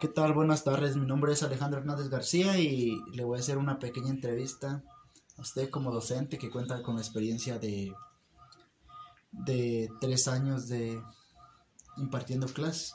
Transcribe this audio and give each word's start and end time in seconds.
¿Qué 0.00 0.06
tal? 0.06 0.32
Buenas 0.32 0.62
tardes. 0.62 0.96
Mi 0.96 1.06
nombre 1.06 1.32
es 1.32 1.42
Alejandro 1.42 1.80
Hernández 1.80 2.08
García 2.08 2.56
y 2.56 3.02
le 3.12 3.24
voy 3.24 3.36
a 3.36 3.40
hacer 3.40 3.58
una 3.58 3.80
pequeña 3.80 4.10
entrevista 4.10 4.84
a 5.36 5.40
usted 5.40 5.70
como 5.70 5.90
docente 5.90 6.38
que 6.38 6.50
cuenta 6.50 6.84
con 6.84 6.94
la 6.94 7.00
experiencia 7.00 7.58
de, 7.58 7.92
de 9.32 9.90
tres 10.00 10.28
años 10.28 10.68
de 10.68 11.02
impartiendo 11.96 12.46
clases. 12.46 12.94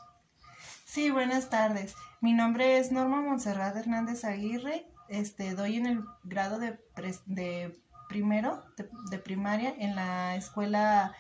Sí, 0.86 1.12
buenas 1.12 1.50
tardes. 1.50 1.94
Mi 2.22 2.32
nombre 2.32 2.78
es 2.78 2.94
Norma 2.94 3.20
Monserrat 3.20 3.76
Hernández 3.76 4.24
Aguirre. 4.24 4.88
Este, 5.10 5.56
doy 5.56 5.76
en 5.76 5.88
el 5.88 6.06
grado 6.24 6.58
de, 6.58 6.80
de 7.26 7.78
primero 8.08 8.64
de, 9.10 9.18
primaria 9.18 9.76
en 9.78 9.96
la 9.96 10.38
escuela 10.38 11.14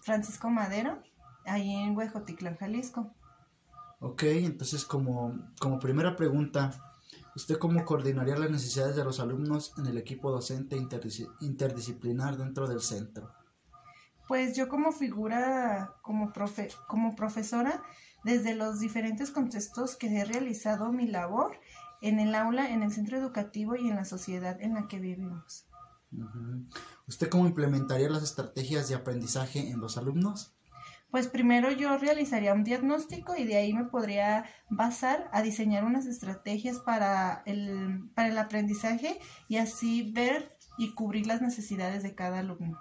Francisco 0.00 0.50
Madero, 0.50 1.00
ahí 1.44 1.72
en 1.72 1.96
Huejotitlán, 1.96 2.56
Jalisco. 2.56 3.14
Ok, 4.04 4.24
entonces 4.24 4.84
como, 4.84 5.38
como 5.60 5.78
primera 5.78 6.16
pregunta, 6.16 6.72
¿usted 7.36 7.56
cómo 7.56 7.84
coordinaría 7.84 8.36
las 8.36 8.50
necesidades 8.50 8.96
de 8.96 9.04
los 9.04 9.20
alumnos 9.20 9.74
en 9.78 9.86
el 9.86 9.96
equipo 9.96 10.32
docente 10.32 10.76
interdisciplinar 11.40 12.36
dentro 12.36 12.66
del 12.66 12.80
centro? 12.80 13.32
Pues 14.26 14.56
yo 14.56 14.68
como 14.68 14.90
figura, 14.90 15.94
como, 16.02 16.32
profe, 16.32 16.70
como 16.88 17.14
profesora, 17.14 17.80
desde 18.24 18.56
los 18.56 18.80
diferentes 18.80 19.30
contextos 19.30 19.94
que 19.94 20.08
he 20.08 20.24
realizado 20.24 20.90
mi 20.90 21.06
labor 21.06 21.60
en 22.00 22.18
el 22.18 22.34
aula, 22.34 22.70
en 22.70 22.82
el 22.82 22.90
centro 22.90 23.16
educativo 23.16 23.76
y 23.76 23.88
en 23.88 23.94
la 23.94 24.04
sociedad 24.04 24.60
en 24.60 24.74
la 24.74 24.88
que 24.88 24.98
vivimos. 24.98 25.66
¿Usted 27.06 27.28
cómo 27.28 27.46
implementaría 27.46 28.10
las 28.10 28.24
estrategias 28.24 28.88
de 28.88 28.96
aprendizaje 28.96 29.70
en 29.70 29.78
los 29.78 29.96
alumnos? 29.96 30.56
Pues 31.12 31.28
primero 31.28 31.70
yo 31.70 31.98
realizaría 31.98 32.54
un 32.54 32.64
diagnóstico 32.64 33.36
y 33.36 33.44
de 33.44 33.56
ahí 33.56 33.74
me 33.74 33.84
podría 33.84 34.46
basar 34.70 35.28
a 35.30 35.42
diseñar 35.42 35.84
unas 35.84 36.06
estrategias 36.06 36.78
para 36.78 37.42
el, 37.44 38.08
para 38.14 38.28
el 38.28 38.38
aprendizaje 38.38 39.20
y 39.46 39.58
así 39.58 40.10
ver 40.10 40.56
y 40.78 40.94
cubrir 40.94 41.26
las 41.26 41.42
necesidades 41.42 42.02
de 42.02 42.14
cada 42.14 42.38
alumno. 42.38 42.80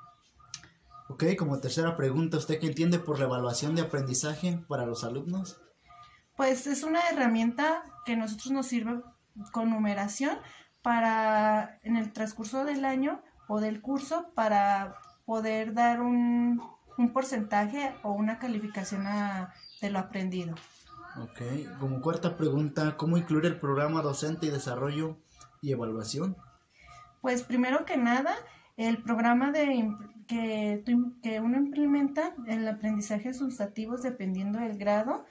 Ok, 1.09 1.25
como 1.37 1.59
tercera 1.59 1.97
pregunta, 1.97 2.37
¿usted 2.37 2.57
qué 2.57 2.67
entiende 2.67 2.99
por 2.99 3.19
la 3.19 3.25
evaluación 3.25 3.75
de 3.75 3.81
aprendizaje 3.81 4.63
para 4.69 4.85
los 4.85 5.03
alumnos? 5.03 5.61
Pues 6.37 6.67
es 6.67 6.83
una 6.83 7.01
herramienta 7.09 7.83
que 8.05 8.13
a 8.13 8.15
nosotros 8.15 8.51
nos 8.51 8.65
sirve 8.65 9.01
con 9.51 9.69
numeración 9.69 10.37
para 10.81 11.81
en 11.83 11.97
el 11.97 12.13
transcurso 12.13 12.63
del 12.63 12.85
año 12.85 13.21
o 13.49 13.59
del 13.59 13.81
curso 13.81 14.31
para 14.35 14.95
poder 15.25 15.73
dar 15.73 15.99
un, 16.01 16.61
porcentaje 17.09 17.93
o 18.03 18.11
una 18.11 18.39
calificación 18.39 19.05
de 19.81 19.89
lo 19.89 19.99
aprendido. 19.99 20.55
Ok, 21.17 21.41
como 21.79 22.01
cuarta 22.01 22.37
pregunta, 22.37 22.95
¿cómo 22.95 23.17
incluir 23.17 23.45
el 23.45 23.59
programa 23.59 24.01
docente 24.01 24.45
y 24.45 24.49
desarrollo 24.49 25.17
y 25.61 25.71
evaluación? 25.71 26.37
Pues 27.21 27.43
primero 27.43 27.85
que 27.85 27.97
nada, 27.97 28.33
el 28.77 29.03
programa 29.03 29.51
de, 29.51 29.93
que, 30.27 30.83
que 31.21 31.39
uno 31.41 31.57
implementa, 31.57 32.33
el 32.47 32.67
aprendizaje 32.67 33.33
sustantivos 33.33 34.03
dependiendo 34.03 34.59
del 34.59 34.77
grado, 34.77 35.25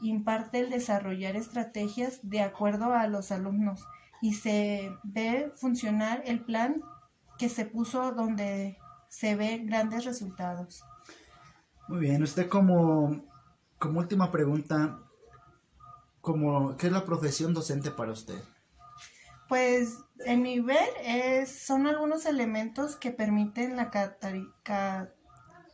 imparte 0.00 0.60
el 0.60 0.70
desarrollar 0.70 1.36
estrategias 1.36 2.20
de 2.22 2.40
acuerdo 2.40 2.94
a 2.94 3.06
los 3.06 3.30
alumnos 3.30 3.86
y 4.22 4.34
se 4.34 4.96
ve 5.02 5.52
funcionar 5.56 6.22
el 6.24 6.40
plan 6.40 6.80
que 7.38 7.48
se 7.48 7.66
puso 7.66 8.12
donde 8.12 8.78
se 9.14 9.36
ven 9.36 9.66
grandes 9.66 10.04
resultados. 10.04 10.82
Muy 11.86 12.00
bien, 12.00 12.22
usted 12.24 12.48
como, 12.48 13.24
como 13.78 14.00
última 14.00 14.32
pregunta, 14.32 14.98
como, 16.20 16.76
¿qué 16.76 16.88
es 16.88 16.92
la 16.92 17.04
profesión 17.04 17.54
docente 17.54 17.92
para 17.92 18.10
usted? 18.10 18.42
Pues 19.48 19.98
en 20.24 20.42
mi 20.42 20.58
ver 20.58 20.88
es, 21.04 21.64
son 21.64 21.86
algunos 21.86 22.26
elementos 22.26 22.96
que 22.96 23.12
permiten 23.12 23.76
la 23.76 23.92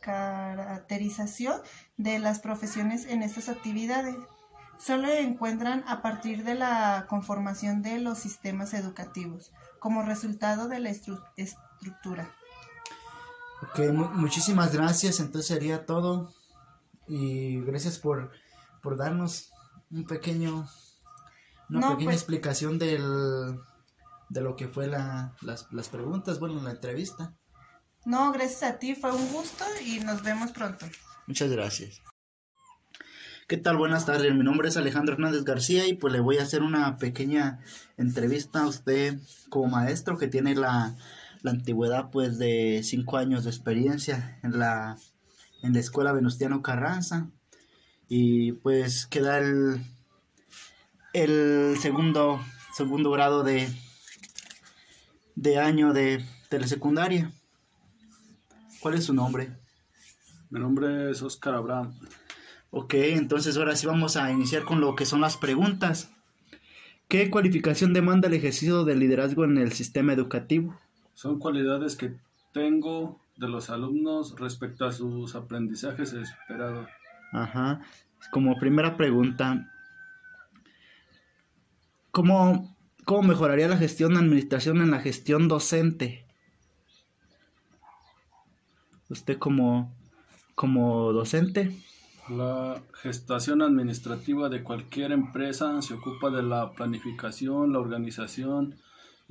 caracterización 0.01 1.61
de 1.97 2.19
las 2.19 2.39
profesiones 2.39 3.05
en 3.07 3.23
estas 3.23 3.49
actividades 3.49 4.15
solo 4.77 5.09
encuentran 5.09 5.83
a 5.87 6.01
partir 6.01 6.43
de 6.43 6.55
la 6.55 7.05
conformación 7.07 7.81
de 7.81 7.99
los 7.99 8.17
sistemas 8.17 8.73
educativos, 8.73 9.51
como 9.79 10.01
resultado 10.01 10.67
de 10.67 10.79
la 10.79 10.89
estructura. 10.89 12.31
Ok, 13.61 13.79
muchísimas 14.13 14.73
gracias. 14.73 15.19
Entonces 15.19 15.47
sería 15.47 15.85
todo. 15.85 16.33
Y 17.07 17.59
gracias 17.61 17.99
por, 17.99 18.31
darnos 18.97 19.51
un 19.89 20.05
pequeño, 20.05 20.67
una 21.69 21.89
pequeña 21.89 22.05
pues 22.05 22.15
explicación 22.15 22.79
del, 22.79 23.59
de 24.29 24.41
lo 24.41 24.55
que 24.55 24.67
fue 24.67 24.87
la, 24.87 25.35
las, 25.41 25.67
las 25.71 25.89
preguntas, 25.89 26.39
bueno, 26.39 26.61
la 26.61 26.71
entrevista. 26.71 27.33
No, 28.05 28.31
gracias 28.31 28.63
a 28.63 28.79
ti, 28.79 28.95
fue 28.95 29.11
un 29.11 29.31
gusto 29.31 29.65
y 29.85 29.99
nos 29.99 30.23
vemos 30.23 30.51
pronto. 30.51 30.85
Muchas 31.27 31.51
gracias. 31.51 32.01
¿Qué 33.47 33.57
tal? 33.57 33.75
Buenas 33.75 34.05
tardes. 34.05 34.33
Mi 34.33 34.43
nombre 34.43 34.69
es 34.69 34.77
Alejandro 34.77 35.15
Hernández 35.15 35.43
García 35.43 35.85
y 35.85 35.93
pues 35.93 36.13
le 36.13 36.21
voy 36.21 36.37
a 36.37 36.43
hacer 36.43 36.63
una 36.63 36.97
pequeña 36.97 37.59
entrevista 37.97 38.61
a 38.61 38.67
usted 38.67 39.19
como 39.49 39.67
maestro 39.67 40.17
que 40.17 40.29
tiene 40.29 40.55
la, 40.55 40.95
antigüedad 41.49 42.11
pues 42.11 42.37
de 42.37 42.81
cinco 42.83 43.17
años 43.17 43.43
de 43.43 43.49
experiencia 43.49 44.39
en 44.43 44.59
la, 44.59 44.97
en 45.63 45.73
la 45.73 45.79
escuela 45.79 46.11
Venustiano 46.11 46.61
Carranza 46.61 47.29
y 48.07 48.51
pues 48.51 49.07
queda 49.07 49.39
el, 49.39 49.83
el 51.13 51.77
segundo, 51.79 52.39
segundo 52.75 53.09
grado 53.11 53.43
de, 53.43 53.67
de 55.35 55.57
año 55.57 55.93
de 55.93 56.23
telesecundaria. 56.49 57.31
¿Cuál 58.79 58.95
es 58.95 59.05
su 59.05 59.13
nombre? 59.13 59.57
Mi 60.49 60.59
nombre 60.59 61.11
es 61.11 61.21
Oscar 61.21 61.55
Abraham. 61.55 61.97
Ok, 62.71 62.93
entonces 62.95 63.57
ahora 63.57 63.75
sí 63.75 63.87
vamos 63.87 64.17
a 64.17 64.31
iniciar 64.31 64.63
con 64.63 64.81
lo 64.81 64.95
que 64.95 65.05
son 65.05 65.21
las 65.21 65.37
preguntas. 65.37 66.11
¿Qué 67.07 67.29
cualificación 67.29 67.93
demanda 67.93 68.27
el 68.27 68.33
ejercicio 68.33 68.85
del 68.85 68.99
liderazgo 68.99 69.43
en 69.43 69.57
el 69.57 69.73
sistema 69.73 70.13
educativo? 70.13 70.79
Son 71.21 71.37
cualidades 71.37 71.95
que 71.95 72.15
tengo 72.51 73.21
de 73.37 73.47
los 73.47 73.69
alumnos 73.69 74.39
respecto 74.39 74.85
a 74.85 74.91
sus 74.91 75.35
aprendizajes 75.35 76.13
esperados. 76.13 76.89
Ajá. 77.31 77.81
Como 78.31 78.57
primera 78.57 78.97
pregunta, 78.97 79.71
¿cómo, 82.09 82.75
cómo 83.05 83.21
mejoraría 83.21 83.67
la 83.67 83.77
gestión 83.77 84.15
de 84.15 84.21
administración 84.21 84.81
en 84.81 84.89
la 84.89 84.99
gestión 84.99 85.47
docente? 85.47 86.25
Usted 89.07 89.37
como, 89.37 89.95
como 90.55 91.13
docente. 91.13 91.77
La 92.29 92.81
gestación 92.93 93.61
administrativa 93.61 94.49
de 94.49 94.63
cualquier 94.63 95.11
empresa 95.11 95.79
se 95.83 95.93
ocupa 95.93 96.31
de 96.31 96.41
la 96.41 96.71
planificación, 96.71 97.73
la 97.73 97.79
organización 97.79 98.79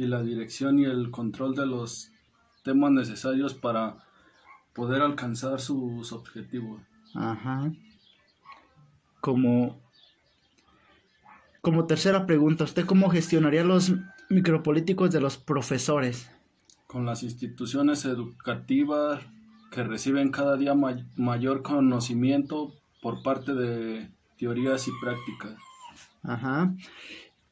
y 0.00 0.06
la 0.06 0.22
dirección 0.22 0.78
y 0.78 0.86
el 0.86 1.10
control 1.10 1.54
de 1.54 1.66
los 1.66 2.10
temas 2.62 2.90
necesarios 2.90 3.52
para 3.52 3.98
poder 4.72 5.02
alcanzar 5.02 5.60
sus 5.60 6.12
objetivos. 6.12 6.80
Ajá. 7.14 7.70
Como, 9.20 9.78
como 11.60 11.84
tercera 11.84 12.24
pregunta, 12.24 12.64
¿usted 12.64 12.86
cómo 12.86 13.10
gestionaría 13.10 13.62
los 13.62 13.92
micropolíticos 14.30 15.12
de 15.12 15.20
los 15.20 15.36
profesores? 15.36 16.30
Con 16.86 17.04
las 17.04 17.22
instituciones 17.22 18.06
educativas 18.06 19.22
que 19.70 19.84
reciben 19.84 20.30
cada 20.30 20.56
día 20.56 20.74
mayor 20.74 21.62
conocimiento 21.62 22.72
por 23.02 23.22
parte 23.22 23.52
de 23.52 24.08
teorías 24.38 24.88
y 24.88 24.92
prácticas. 24.98 25.58
Ajá. 26.22 26.74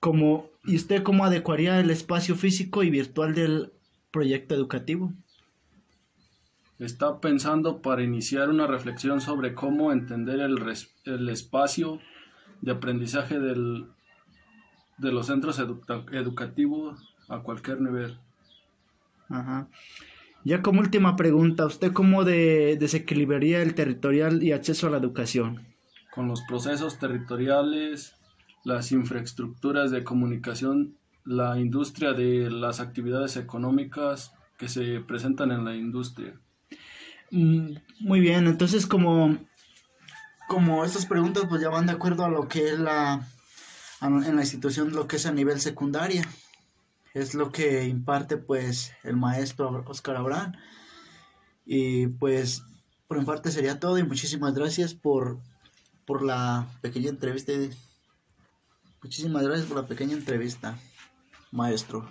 Como, 0.00 0.48
¿Y 0.64 0.76
usted 0.76 1.02
cómo 1.02 1.24
adecuaría 1.24 1.80
el 1.80 1.90
espacio 1.90 2.34
físico 2.34 2.82
y 2.82 2.90
virtual 2.90 3.34
del 3.34 3.72
proyecto 4.10 4.54
educativo? 4.54 5.14
Está 6.78 7.20
pensando 7.20 7.80
para 7.80 8.02
iniciar 8.02 8.50
una 8.50 8.66
reflexión 8.66 9.20
sobre 9.22 9.54
cómo 9.54 9.90
entender 9.92 10.40
el, 10.40 10.58
el 11.06 11.28
espacio 11.30 12.00
de 12.60 12.72
aprendizaje 12.72 13.40
del, 13.40 13.86
de 14.98 15.10
los 15.10 15.26
centros 15.26 15.58
educativos 15.58 17.14
a 17.28 17.40
cualquier 17.40 17.80
nivel. 17.80 18.18
Ajá. 19.30 19.68
Ya 20.44 20.60
como 20.62 20.80
última 20.80 21.16
pregunta, 21.16 21.64
¿usted 21.64 21.92
cómo 21.92 22.24
de 22.24 22.76
desequilibraría 22.78 23.62
el 23.62 23.74
territorial 23.74 24.42
y 24.42 24.52
acceso 24.52 24.86
a 24.86 24.90
la 24.90 24.98
educación? 24.98 25.66
Con 26.14 26.28
los 26.28 26.42
procesos 26.42 26.98
territoriales, 26.98 28.17
las 28.68 28.92
infraestructuras 28.92 29.90
de 29.90 30.04
comunicación, 30.04 30.98
la 31.24 31.58
industria 31.58 32.12
de 32.12 32.50
las 32.50 32.80
actividades 32.80 33.38
económicas 33.38 34.34
que 34.58 34.68
se 34.68 35.00
presentan 35.00 35.50
en 35.52 35.64
la 35.64 35.74
industria. 35.74 36.38
Mm, 37.30 37.76
muy 38.00 38.20
bien, 38.20 38.46
entonces 38.46 38.86
como, 38.86 39.38
como 40.48 40.84
estas 40.84 41.06
preguntas 41.06 41.44
pues 41.48 41.62
ya 41.62 41.70
van 41.70 41.86
de 41.86 41.92
acuerdo 41.92 42.26
a 42.26 42.28
lo 42.28 42.46
que 42.46 42.68
es 42.68 42.78
la 42.78 43.26
en 44.00 44.36
la 44.36 44.42
institución 44.42 44.92
lo 44.92 45.08
que 45.08 45.16
es 45.16 45.24
a 45.24 45.32
nivel 45.32 45.60
secundaria. 45.60 46.22
Es 47.14 47.34
lo 47.34 47.50
que 47.50 47.88
imparte 47.88 48.36
pues 48.36 48.92
el 49.02 49.16
maestro 49.16 49.82
Oscar 49.86 50.16
Abraham. 50.16 50.52
Y 51.64 52.06
pues 52.06 52.62
por 53.08 53.18
mi 53.18 53.24
parte 53.24 53.50
sería 53.50 53.80
todo 53.80 53.98
y 53.98 54.04
muchísimas 54.04 54.54
gracias 54.54 54.92
por 54.92 55.38
por 56.06 56.22
la 56.22 56.66
pequeña 56.80 57.08
entrevista 57.10 57.52
muchísimas 59.02 59.42
gracias 59.42 59.66
por 59.66 59.76
la 59.76 59.86
pequeña 59.86 60.14
entrevista 60.14 60.78
maestro 61.50 62.08